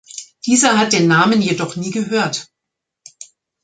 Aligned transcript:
Dieser 0.47 0.79
hat 0.79 0.93
den 0.93 1.07
Namen 1.07 1.43
jedoch 1.43 1.75
nie 1.75 1.91
gehört. 1.91 2.49